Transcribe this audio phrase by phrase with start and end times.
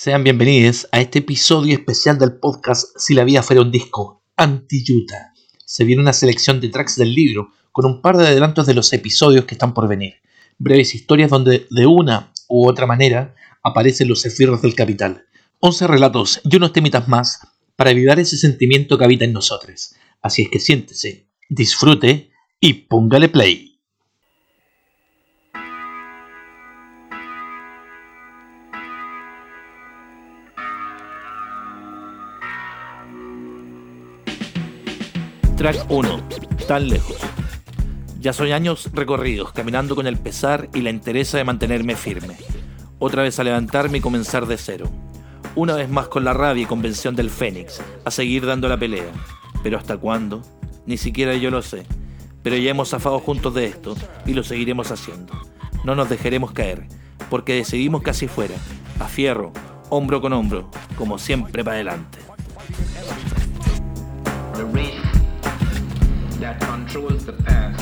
[0.00, 5.34] Sean bienvenidos a este episodio especial del podcast Si la vida fuera un disco, Anti-Yuta.
[5.64, 8.92] Se viene una selección de tracks del libro con un par de adelantos de los
[8.92, 10.14] episodios que están por venir.
[10.56, 15.24] Breves historias donde de una u otra manera aparecen los esfirros del capital.
[15.58, 17.40] 11 relatos y unos temitas más
[17.74, 19.96] para avivar ese sentimiento que habita en nosotros.
[20.22, 23.77] Así es que siéntese, disfrute y póngale play.
[35.58, 36.22] Track 1.
[36.68, 37.16] Tan lejos.
[38.20, 42.36] Ya son años recorridos, caminando con el pesar y la entereza de mantenerme firme.
[43.00, 44.88] Otra vez a levantarme y comenzar de cero.
[45.56, 49.10] Una vez más con la rabia y convención del Fénix, a seguir dando la pelea.
[49.64, 50.42] Pero ¿hasta cuándo?
[50.86, 51.84] Ni siquiera yo lo sé.
[52.44, 53.96] Pero ya hemos zafado juntos de esto
[54.26, 55.32] y lo seguiremos haciendo.
[55.82, 56.86] No nos dejaremos caer,
[57.30, 58.54] porque decidimos que así fuera,
[59.00, 59.52] a fierro,
[59.90, 62.18] hombro con hombro, como siempre para adelante.
[66.40, 67.77] That controls the past,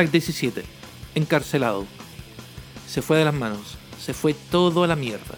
[0.00, 0.62] Track 17.
[1.14, 1.84] Encarcelado.
[2.88, 3.76] Se fue de las manos.
[4.02, 5.34] Se fue todo a la mierda.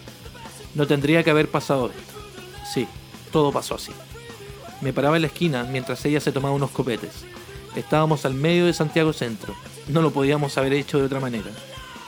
[0.76, 2.14] No tendría que haber pasado esto.
[2.72, 2.86] Sí,
[3.32, 3.90] todo pasó así.
[4.80, 7.24] Me paraba en la esquina mientras ella se tomaba unos copetes.
[7.74, 9.52] Estábamos al medio de Santiago Centro.
[9.88, 11.50] No lo podíamos haber hecho de otra manera.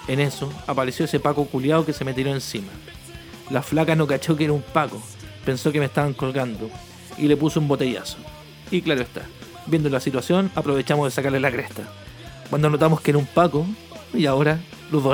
[0.06, 2.70] En eso apareció ese Paco culiao que se me tiró encima.
[3.50, 5.02] La flaca no cachó que era un Paco.
[5.44, 6.70] Pensó que me estaban colgando.
[7.18, 8.18] Y le puso un botellazo.
[8.70, 9.22] Y claro está.
[9.66, 11.82] Viendo la situación, aprovechamos de sacarle la cresta
[12.50, 13.66] cuando notamos que era un Paco
[14.12, 14.60] y ahora
[14.90, 15.12] los dos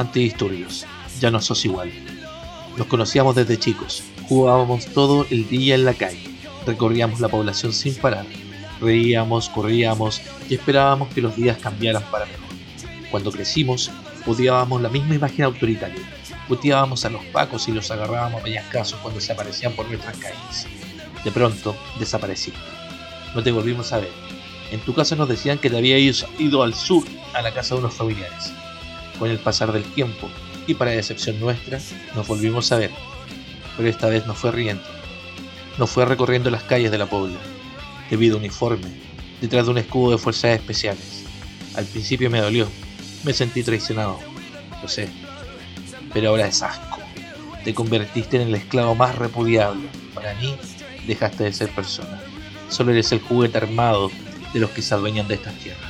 [0.00, 0.86] Antidisturbios.
[1.20, 1.92] Ya no sos igual.
[2.78, 4.02] Nos conocíamos desde chicos.
[4.30, 6.22] Jugábamos todo el día en la calle.
[6.66, 8.24] Recorríamos la población sin parar.
[8.80, 12.40] Reíamos, corríamos y esperábamos que los días cambiaran para mejor.
[13.10, 13.90] Cuando crecimos,
[14.26, 16.02] odiábamos la misma imagen autoritaria.
[16.48, 20.66] Puteábamos a los pacos y los agarrábamos a peñascasos cuando se aparecían por nuestras calles.
[21.22, 22.58] De pronto, desapareciste.
[23.34, 24.10] No te volvimos a ver.
[24.72, 27.04] En tu casa nos decían que te había ido al sur,
[27.34, 28.50] a la casa de unos familiares.
[29.20, 30.28] Con el pasar del tiempo,
[30.66, 31.78] y para decepción nuestra
[32.16, 32.90] nos volvimos a ver,
[33.76, 34.82] pero esta vez no fue riendo,
[35.78, 37.38] no fue recorriendo las calles de la Pobla,
[38.10, 38.88] debido a uniforme,
[39.40, 41.24] detrás de un escudo de fuerzas especiales.
[41.76, 42.66] Al principio me dolió,
[43.22, 44.18] me sentí traicionado,
[44.82, 45.08] lo sé,
[46.12, 46.98] pero ahora es asco.
[47.62, 49.86] Te convertiste en el esclavo más repudiable.
[50.14, 50.56] Para mí,
[51.06, 52.22] dejaste de ser persona.
[52.70, 54.10] Solo eres el juguete armado
[54.54, 55.89] de los que se adueñan de estas tierras.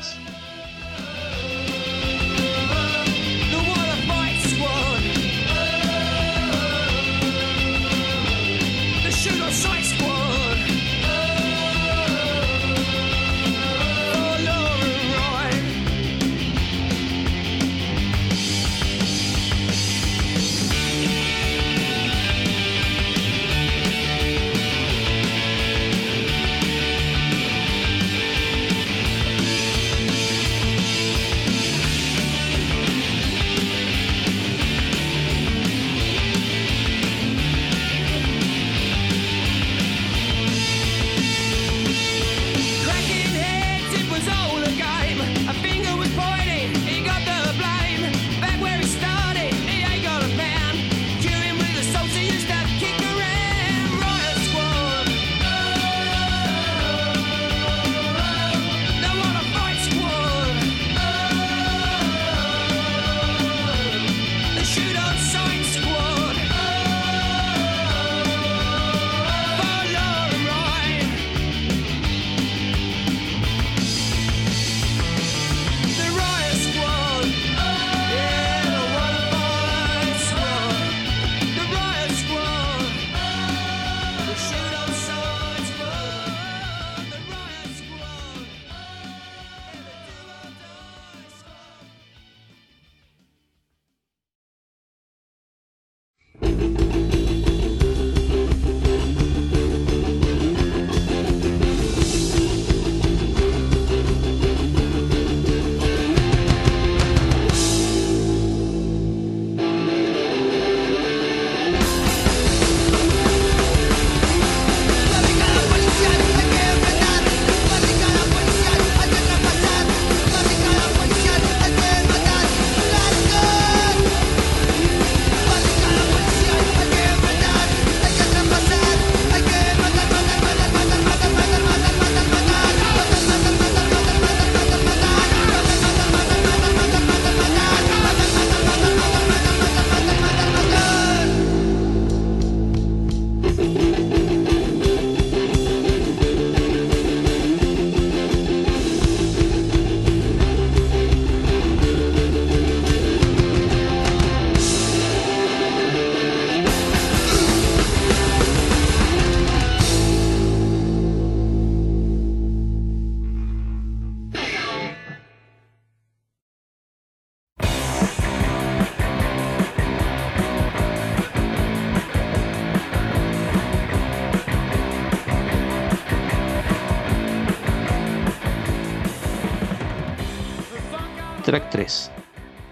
[181.51, 182.13] Track 3.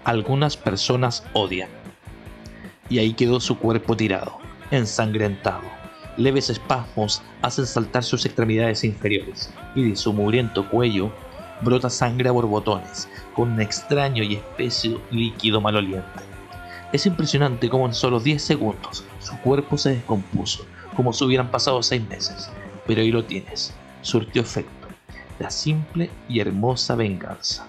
[0.05, 1.67] Algunas personas odian.
[2.89, 4.37] Y ahí quedó su cuerpo tirado,
[4.71, 5.63] ensangrentado.
[6.15, 11.11] Leves espasmos hacen saltar sus extremidades inferiores y de su mugriento cuello
[11.59, 16.21] brota sangre a borbotones, con un extraño y espeso líquido maloliente.
[16.93, 21.83] Es impresionante cómo en solo 10 segundos su cuerpo se descompuso, como si hubieran pasado
[21.83, 22.49] 6 meses.
[22.87, 24.87] Pero ahí lo tienes, surtió efecto,
[25.37, 27.67] la simple y hermosa venganza.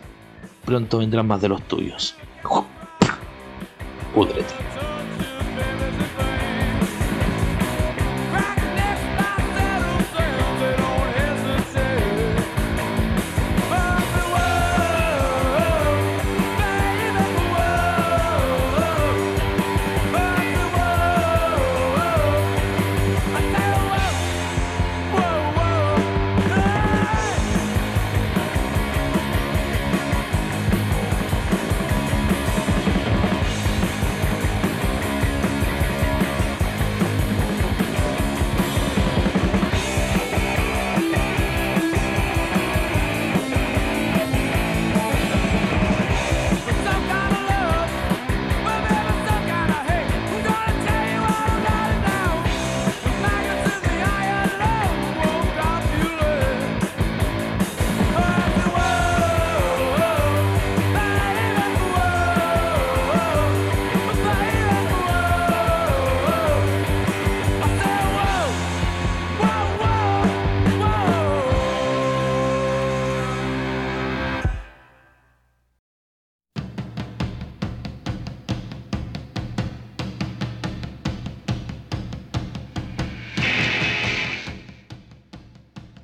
[0.70, 2.14] Pronto vendrán más de los tuyos.
[4.14, 4.54] Púdrete.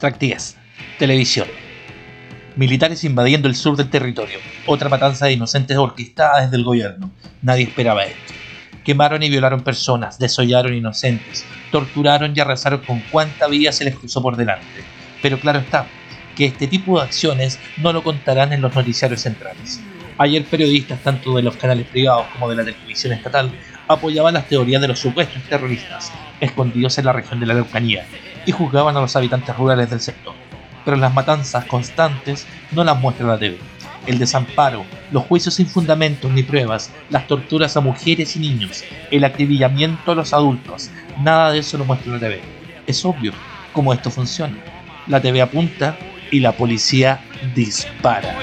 [0.07, 0.57] Track 10.
[1.01, 1.49] Televisión.
[2.55, 4.39] Militares invadiendo el sur del territorio.
[4.65, 7.11] Otra matanza de inocentes orquestada desde el gobierno.
[7.43, 8.33] Nadie esperaba esto.
[8.85, 14.23] Quemaron y violaron personas, desollaron inocentes, torturaron y arrasaron con cuánta vida se les cruzó
[14.23, 14.85] por delante.
[15.23, 15.89] Pero claro está,
[16.37, 19.81] que este tipo de acciones no lo contarán en los noticiarios centrales.
[20.19, 23.51] Ayer periodistas tanto de los canales privados como de la televisión estatal
[23.87, 28.07] apoyaban las teorías de los supuestos terroristas escondidos en la región de la Araucanía
[28.47, 30.35] y juzgaban a los habitantes rurales del sector.
[30.85, 33.59] Pero las matanzas constantes no las muestra la TV.
[34.07, 39.25] El desamparo, los juicios sin fundamentos ni pruebas, las torturas a mujeres y niños, el
[39.25, 42.41] acribillamiento a los adultos, nada de eso lo muestra la TV.
[42.87, 43.33] Es obvio
[43.73, 44.57] cómo esto funciona.
[45.09, 45.99] La TV apunta
[46.31, 47.21] y la policía
[47.55, 48.37] dispara.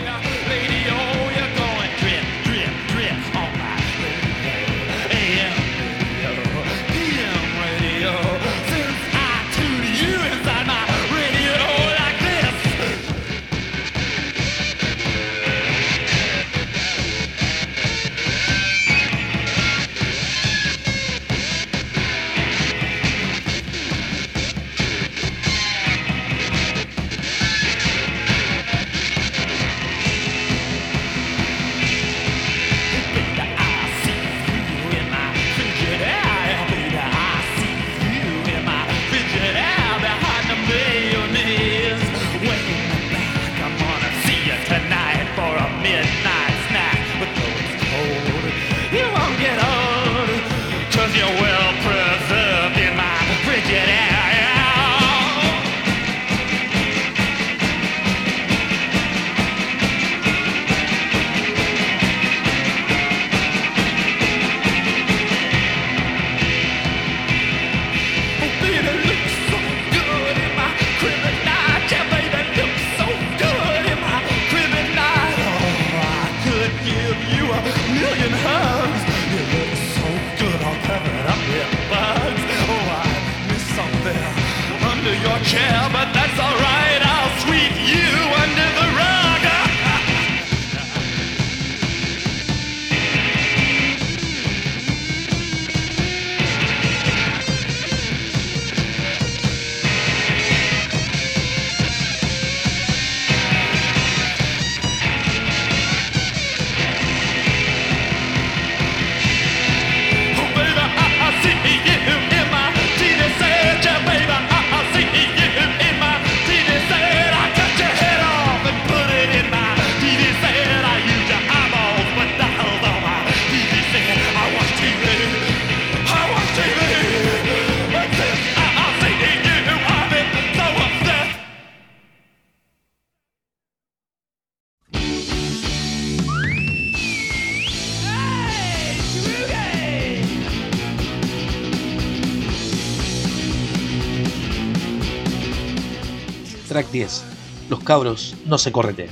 [148.46, 149.10] No se corretean.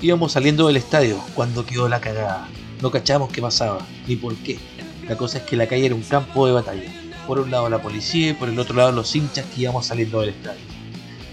[0.00, 2.48] Íbamos saliendo del estadio cuando quedó la cagada.
[2.80, 4.58] No cachamos qué pasaba, ni por qué.
[5.06, 6.90] La cosa es que la calle era un campo de batalla.
[7.26, 10.20] Por un lado la policía y por el otro lado los hinchas que íbamos saliendo
[10.20, 10.62] del estadio.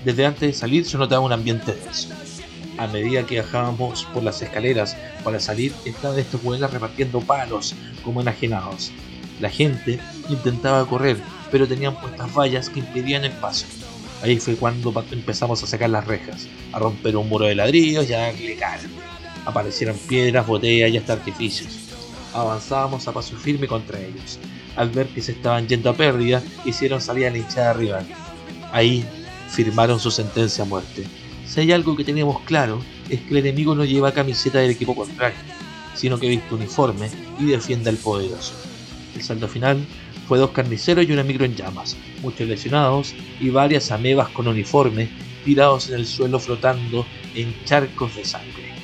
[0.03, 2.09] Desde antes de salir se notaba un ambiente denso.
[2.77, 8.19] A medida que bajábamos por las escaleras para salir, estaban estos hueones repartiendo palos como
[8.19, 8.91] enajenados.
[9.39, 11.17] La gente intentaba correr,
[11.49, 13.65] pero tenían puestas vallas que impedían el paso.
[14.21, 18.13] Ahí fue cuando empezamos a sacar las rejas, a romper un muro de ladrillos y
[18.13, 18.81] a cara.
[19.45, 21.79] Aparecieron piedras, botellas y hasta artificios.
[22.33, 24.39] Avanzábamos a paso firme contra ellos.
[24.75, 28.05] Al ver que se estaban yendo a pérdida, hicieron salir a la hinchada rival.
[28.71, 29.03] Ahí
[29.49, 31.05] firmaron su sentencia a muerte.
[31.47, 34.95] Si hay algo que teníamos claro, es que el enemigo no lleva camiseta del equipo
[34.95, 35.37] contrario,
[35.95, 37.09] sino que viste uniforme
[37.39, 38.53] y defiende al poderoso.
[39.15, 39.85] El saldo final
[40.31, 45.09] fue dos carniceros y una micro en llamas, muchos lesionados y varias amebas con uniforme
[45.43, 48.80] tirados en el suelo flotando en charcos de sangre.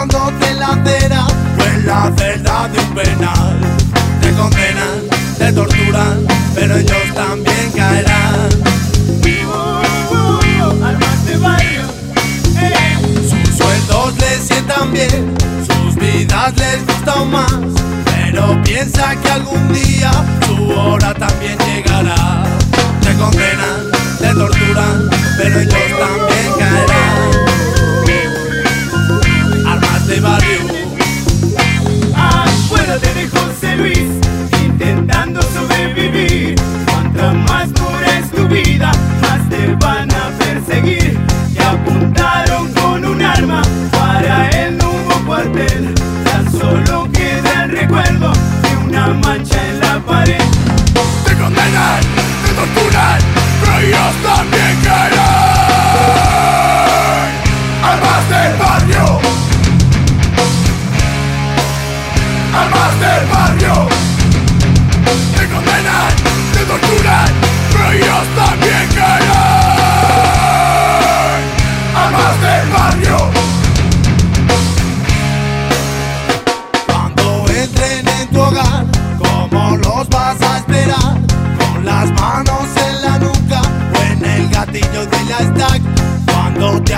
[0.00, 1.26] Desangrándote en la
[1.58, 3.60] o en la celda de un penal.
[4.22, 4.98] Te condenan,
[5.36, 8.48] te torturan, pero ellos también caerán.
[13.28, 15.34] Sus sueldos les sientan bien,
[15.66, 17.52] sus vidas les gustan más.
[18.06, 20.10] Pero piensa que algún día
[20.46, 22.44] su hora también llegará.
[23.02, 26.99] Te condenan, te torturan, pero ellos también caerán.
[30.10, 30.58] De barrio.
[32.16, 34.06] Acuérdate de José Luis,
[34.60, 36.56] intentando sobrevivir.
[36.86, 38.90] Cuanto más dura es tu vida,
[39.22, 41.16] más te van a perseguir.
[41.54, 45.94] Te apuntaron con un arma, para él no hubo cuartel.
[46.24, 50.42] Tan solo queda el recuerdo de una mancha en la pared.
[51.24, 52.00] Te condenan,
[52.44, 53.20] te torturan,
[53.60, 54.69] pero ellos también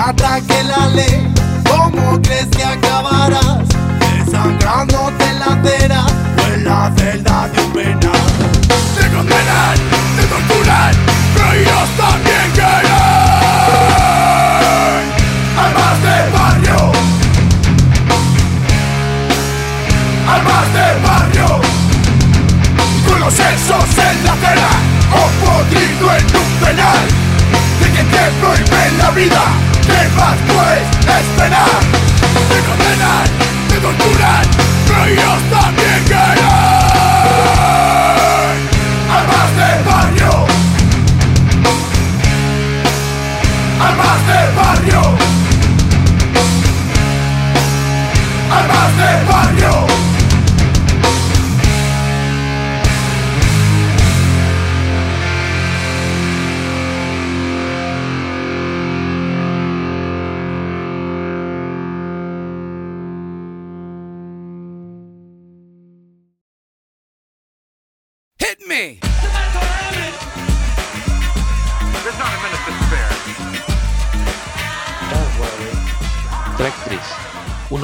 [0.09, 1.33] ataque la ley,
[1.69, 3.59] ¿cómo crees que acabarás?
[4.25, 6.05] Desangrándote en la acera
[6.37, 8.11] o en la celda de un penal.
[8.95, 9.75] Te condenan,
[10.17, 10.93] te torturan,
[11.33, 13.03] pero ellos también caerán.
[15.57, 16.91] Armas del barrio.
[20.27, 21.61] Armas del barrio
[23.07, 24.69] Con los sesos en la acera
[25.11, 27.05] O podrido en un penal
[27.81, 29.52] De que te prohíben la vida
[30.15, 30.83] más cruel
[31.17, 31.81] es penar
[32.49, 33.25] Me condenan,
[33.69, 34.45] me torturan,
[34.87, 35.62] pero yo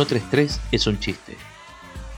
[0.05, 1.35] 133 es un chiste.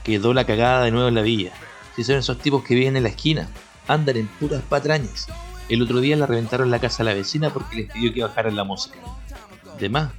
[0.04, 1.52] Quedó la cagada de nuevo en la villa.
[1.96, 3.48] Si son esos tipos que viven en la esquina,
[3.88, 5.26] andan en puras patrañas.
[5.68, 8.54] El otro día la reventaron la casa a la vecina porque les pidió que bajaran
[8.54, 8.98] la música.
[9.80, 10.12] De más.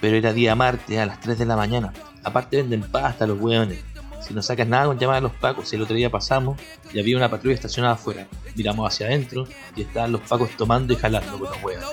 [0.00, 1.92] Pero era día martes a las 3 de la mañana.
[2.22, 3.82] Aparte venden pasta los hueones.
[4.20, 6.60] Si no sacas nada con llamar a los pacos, el otro día pasamos
[6.92, 8.28] y había una patrulla estacionada afuera.
[8.54, 11.84] Miramos hacia adentro y estaban los pacos tomando y jalando con los huevos.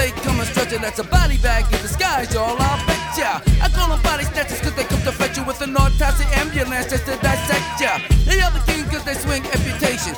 [0.00, 0.16] late
[0.50, 0.80] stretch it.
[0.80, 2.56] That's a body bag in disguise, y'all.
[2.58, 3.40] I'll bet ya.
[3.64, 6.88] I call them body snatchers cause they come to fetch you with an autopsy ambulance
[6.88, 7.98] just to dissect ya.
[8.24, 10.14] The king cause they swing amputation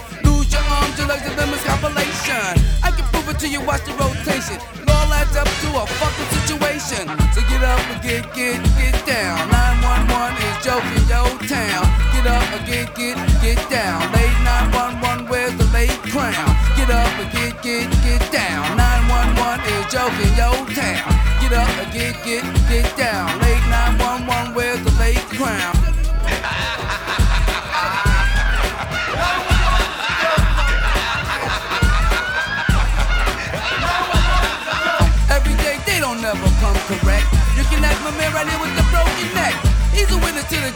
[0.53, 0.63] your
[0.99, 2.53] your legs, and them is compilation.
[2.85, 4.61] I can prove it to you, watch the rotation.
[4.77, 7.09] It all adds up to a fucking situation.
[7.33, 9.49] So get up and get, get, get down.
[9.49, 11.85] 911 is joking, yo town.
[12.13, 14.05] Get up and get, get, get down.
[14.13, 16.49] Late 911, where's the late crown?
[16.77, 18.77] Get up and get, get, get down.
[18.77, 21.09] 911 is joking, yo town.
[21.41, 23.27] Get up and get, get, get down.
[23.41, 26.92] Late 911, where's the late crown?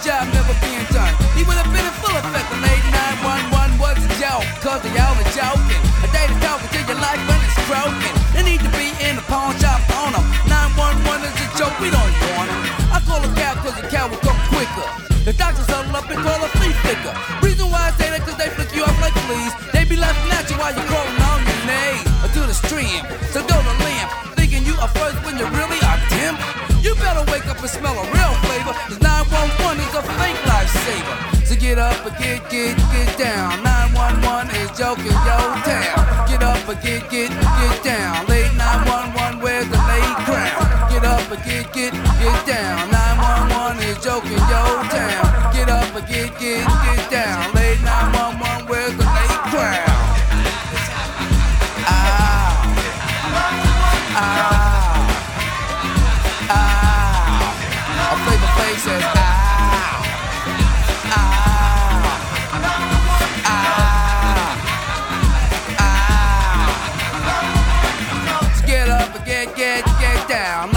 [0.02, 0.55] Job never
[32.26, 33.62] get get, get down.
[33.62, 36.28] 911 is joking, yo town.
[36.28, 38.35] Get up and get, get, get down.
[69.44, 70.75] get, get, get down.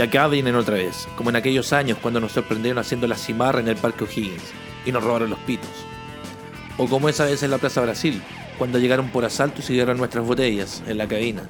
[0.00, 3.60] Y acá vienen otra vez, como en aquellos años cuando nos sorprendieron haciendo la cimarra
[3.60, 4.44] en el Parque O'Higgins
[4.86, 5.68] y nos robaron los pitos.
[6.78, 8.22] O como esa vez en la Plaza Brasil,
[8.56, 11.42] cuando llegaron por asalto y siguieron nuestras botellas en la cabina.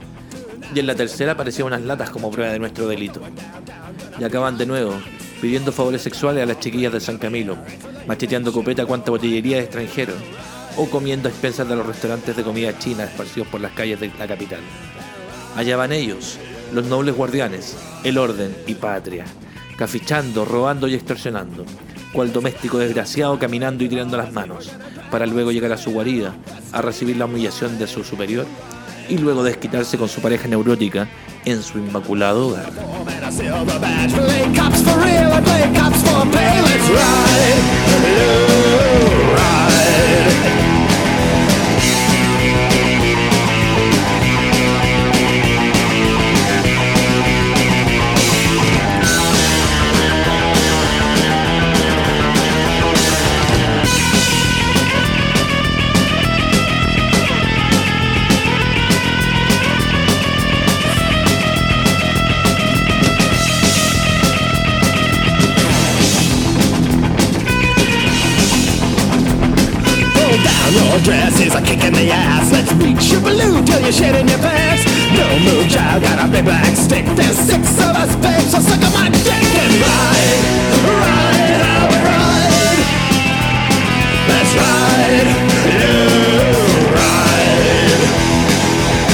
[0.74, 3.20] Y en la tercera aparecían unas latas como prueba de nuestro delito.
[4.18, 5.00] Y acaban de nuevo,
[5.40, 7.56] pidiendo favores sexuales a las chiquillas de San Camilo,
[8.08, 10.16] macheteando copeta cuanta botillería de extranjeros,
[10.76, 14.10] o comiendo a expensas de los restaurantes de comida china esparcidos por las calles de
[14.18, 14.58] la capital.
[15.54, 16.40] Allá van ellos,
[16.72, 19.24] los nobles guardianes, el orden y patria,
[19.76, 21.64] cafichando, robando y extorsionando,
[22.12, 24.70] cual doméstico desgraciado caminando y tirando las manos,
[25.10, 26.34] para luego llegar a su guarida,
[26.72, 28.46] a recibir la humillación de su superior
[29.08, 31.08] y luego desquitarse con su pareja neurótica
[31.44, 32.70] en su inmaculado hogar.
[73.90, 74.84] Balloon shit in your pants.
[75.14, 77.04] No move, child, got a big black stick.
[77.16, 80.42] There's six of us, babe, so suck on my dick and ride,
[80.86, 82.80] ride, how we ride.
[84.30, 85.30] Let's ride,
[85.66, 85.98] you
[86.94, 88.00] ride.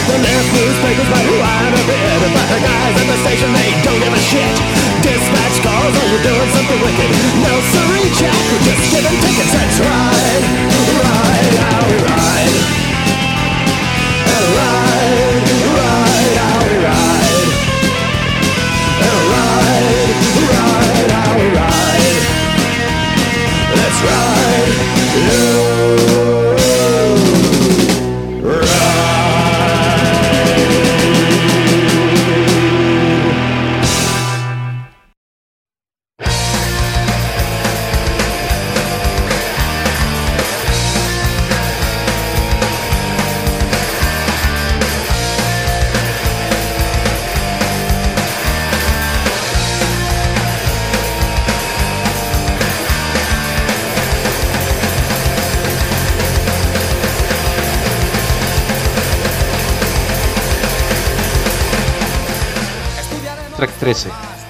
[0.08, 4.00] The left newspapers might ride a bit, but the guys at the station they don't
[4.00, 4.56] give a shit.
[5.02, 7.10] Dispatch calls, oh you're doing something wicked.
[7.40, 9.52] No siree, Jack, we're just giving tickets.
[9.56, 10.75] Let's ride,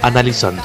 [0.07, 0.63] Analizando.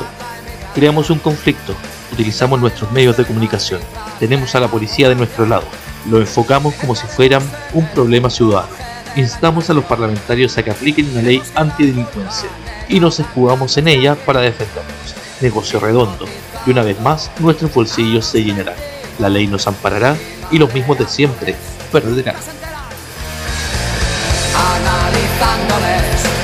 [0.76, 1.74] Creamos un conflicto,
[2.14, 3.82] utilizamos nuestros medios de comunicación,
[4.20, 5.64] tenemos a la policía de nuestro lado,
[6.12, 7.42] lo enfocamos como si fueran
[7.74, 8.70] un problema ciudadano.
[9.16, 12.50] Instamos a los parlamentarios a que apliquen una ley antidelincuencia
[12.88, 15.16] y nos escudamos en ella para defendernos.
[15.42, 16.28] Negocio redondo,
[16.68, 18.76] y una vez más nuestros bolsillos se llenarán.
[19.18, 20.16] La ley nos amparará
[20.52, 21.56] y los mismos de siempre
[21.92, 22.36] perderán.
[24.54, 26.41] analizándoles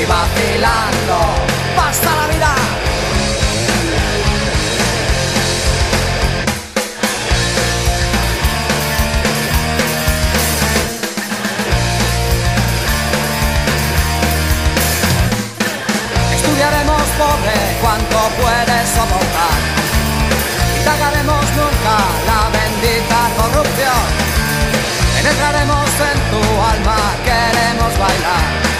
[0.00, 1.18] y vacilando
[1.76, 2.54] pasa la vida.
[16.36, 19.58] Estudiaremos pobre cuánto puedes soportar.
[20.78, 21.96] Indagaremos nunca
[22.28, 24.02] la bendita corrupción.
[25.16, 28.71] Penetraremos en tu alma, queremos bailar.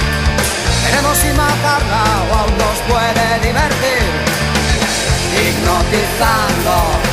[0.92, 4.02] Veremos si matarla o aún nos puede divertir.
[5.34, 7.11] Hipnotizando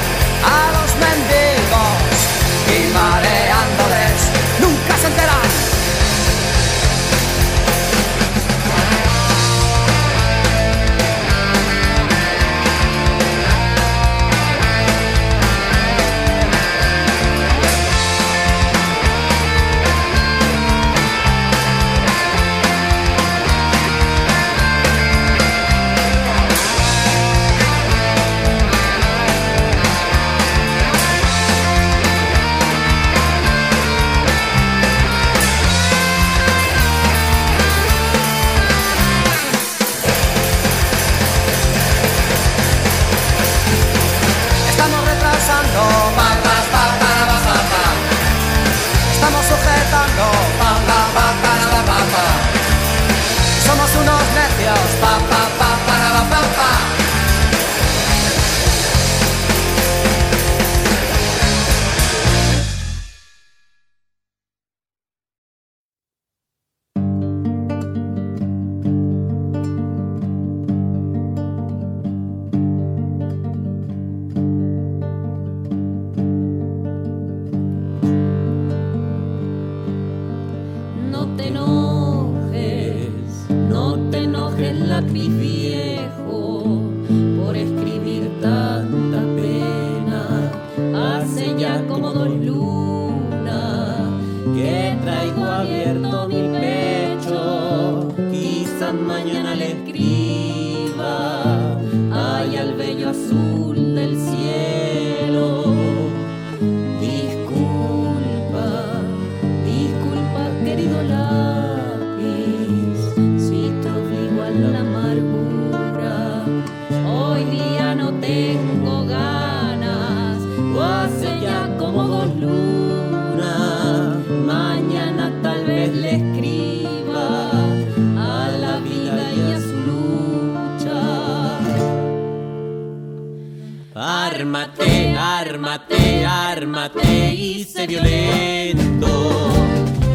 [135.61, 139.09] Ármate, ármate, y sé violento,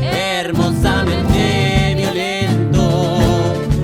[0.03, 3.13] hermosamente violento.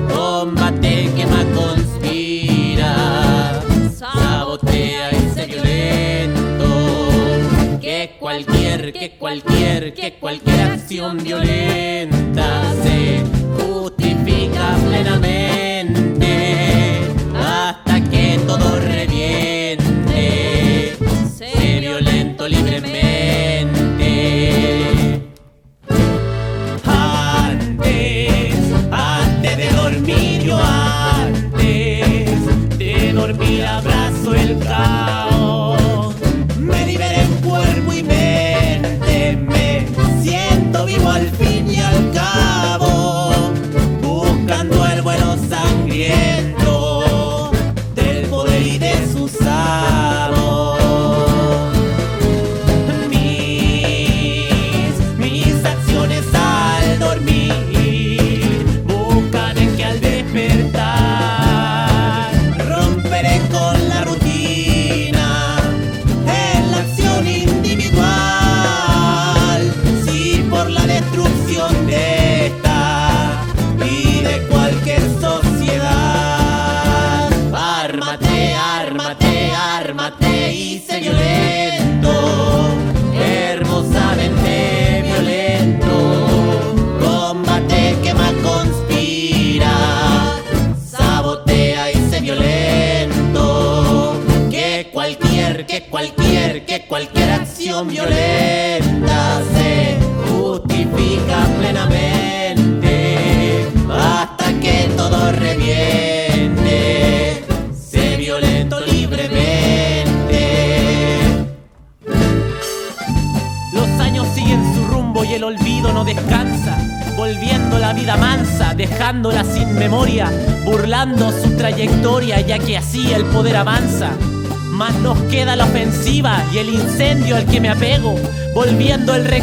[0.09, 2.95] Combate, quema, conspira,
[3.95, 6.65] sabotea y sé violento.
[7.79, 13.23] Que cualquier, que cualquier, que cualquier acción violenta se
[13.63, 17.03] justifica plenamente
[17.39, 18.81] hasta que todo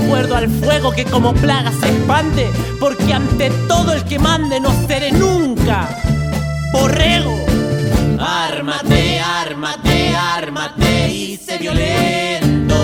[0.08, 4.72] recuerdo al fuego que como plaga se expande, porque ante todo el que mande no
[4.88, 5.90] seré nunca
[6.72, 7.36] borrego.
[8.18, 12.78] Ármate, ármate, ármate y sé violento,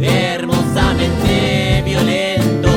[0.00, 2.70] hermosamente violento.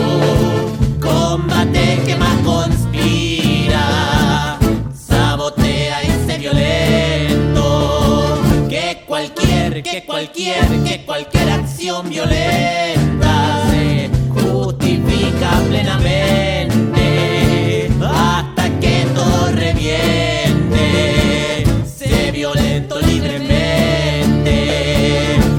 [1.00, 3.80] Combate, quema, conspira,
[4.94, 8.38] sabotea y sé violento.
[8.68, 13.15] Que cualquier, que cualquier, que cualquier acción violenta
[15.76, 17.02] plenamente
[18.02, 20.86] hasta que todo reviente.
[21.86, 24.56] Sé violento libremente.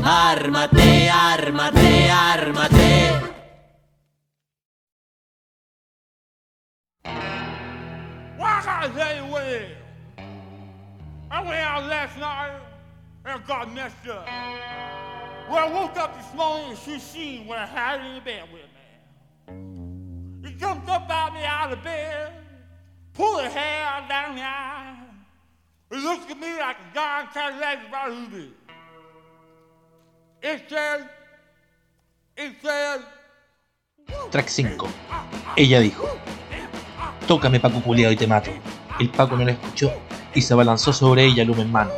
[0.05, 3.13] Ármate, ármate, ármate.
[8.39, 8.97] Why can't
[11.29, 12.61] I went out last night
[13.27, 14.27] and got messed up.
[15.49, 18.45] When I woke up this morning, and she seen what I had in the bed
[18.53, 18.66] with
[20.59, 22.33] jumped up out me out of bed,
[23.13, 24.97] pulled her hair down the eye.
[25.91, 28.53] It looks at me like a darn Cadillac who did.
[30.43, 31.09] It said,
[32.37, 33.01] it said,
[34.31, 34.77] Track 5.
[35.57, 36.07] Ella dijo:
[37.27, 38.51] Tócame, Paco culiao, y te mato.
[38.99, 39.93] El Paco no la escuchó
[40.35, 41.91] y se abalanzó sobre ella, luma en mano.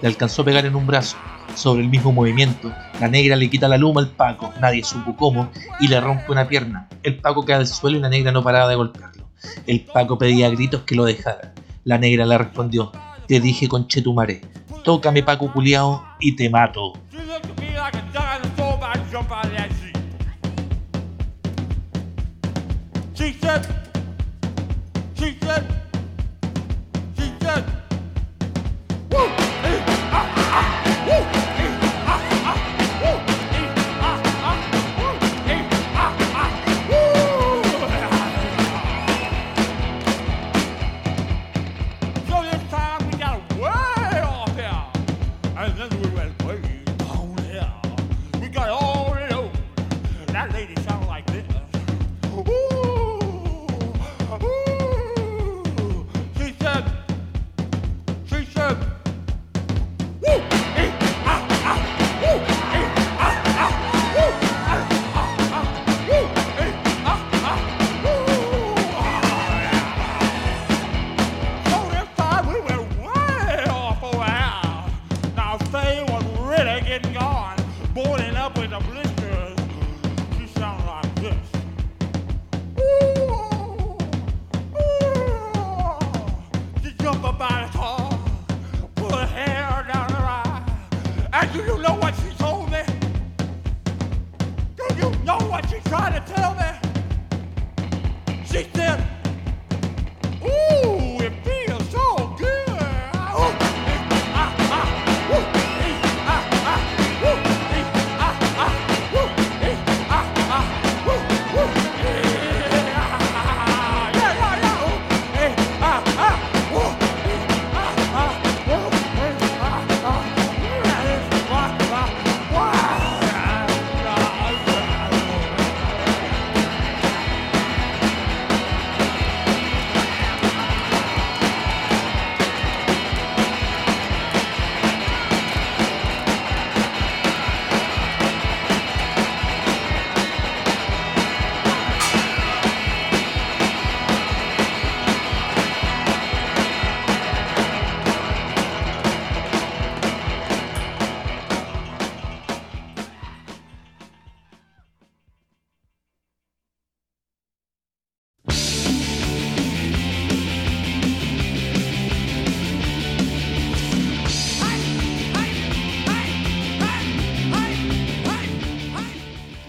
[0.00, 1.16] Le alcanzó a pegar en un brazo
[1.54, 2.72] sobre el mismo movimiento.
[3.00, 6.48] La negra le quita la luma al Paco, nadie supo cómo, y le rompe una
[6.48, 6.88] pierna.
[7.02, 9.28] El Paco cae al suelo y la negra no paraba de golpearlo.
[9.66, 11.54] El Paco pedía a gritos que lo dejara.
[11.84, 12.92] La negra le respondió,
[13.28, 14.40] te dije con Chetumare,
[14.84, 16.94] tócame Paco culiao y te mato.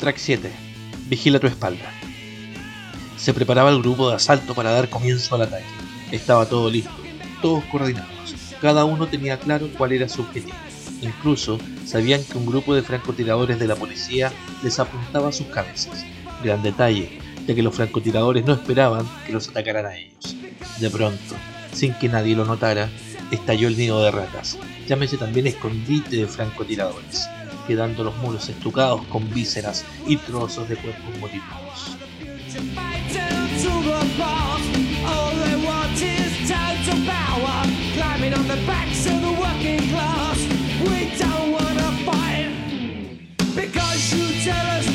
[0.05, 0.51] track 7,
[1.07, 1.91] Vigila tu espalda.
[3.17, 5.65] Se preparaba el grupo de asalto para dar comienzo al ataque.
[6.11, 6.91] Estaba todo listo,
[7.41, 8.35] todos coordinados.
[8.61, 10.55] Cada uno tenía claro cuál era su objetivo.
[11.01, 14.31] Incluso sabían que un grupo de francotiradores de la policía
[14.61, 16.05] les apuntaba a sus cabezas.
[16.43, 20.35] Gran detalle, ya que los francotiradores no esperaban que los atacaran a ellos.
[20.79, 21.33] De pronto,
[21.73, 22.91] sin que nadie lo notara,
[23.31, 24.55] estalló el nido de ratas.
[24.87, 27.27] Llámese también escondite de francotiradores
[27.65, 31.97] quedando los muros estucados con vísceras y trozos de cuerpos moribundos.
[43.55, 44.94] because you tell us